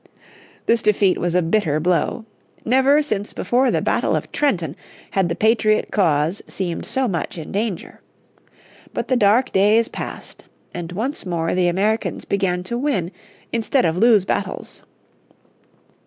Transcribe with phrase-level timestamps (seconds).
[0.65, 2.25] This defeat was a bitter blow.
[2.65, 4.75] Never since before the battle of Trenton
[5.11, 8.01] had the patriot cause seemed so much in danger.
[8.95, 13.11] But the dark days passed, and once more the Americans began to win
[13.53, 14.81] instead of lose battles.